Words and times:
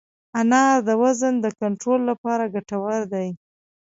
انار 0.39 0.75
د 0.87 0.89
وزن 1.01 1.33
د 1.41 1.45
کنټرول 1.61 2.01
لپاره 2.09 2.43
ګټور 2.55 3.01
دی. 3.13 3.27